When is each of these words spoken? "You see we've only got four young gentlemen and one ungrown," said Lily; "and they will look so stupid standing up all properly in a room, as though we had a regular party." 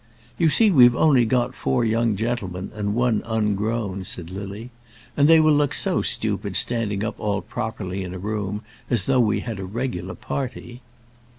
"You 0.39 0.49
see 0.49 0.71
we've 0.71 0.95
only 0.95 1.25
got 1.25 1.53
four 1.53 1.85
young 1.85 2.15
gentlemen 2.15 2.71
and 2.73 2.95
one 2.95 3.21
ungrown," 3.23 4.03
said 4.03 4.31
Lily; 4.31 4.71
"and 5.15 5.27
they 5.27 5.39
will 5.39 5.53
look 5.53 5.75
so 5.75 6.01
stupid 6.01 6.55
standing 6.55 7.03
up 7.03 7.19
all 7.19 7.43
properly 7.43 8.03
in 8.03 8.11
a 8.11 8.17
room, 8.17 8.63
as 8.89 9.03
though 9.03 9.19
we 9.19 9.41
had 9.41 9.59
a 9.59 9.63
regular 9.63 10.15
party." 10.15 10.81